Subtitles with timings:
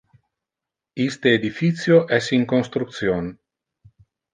[1.05, 3.33] Iste edificio es in construction.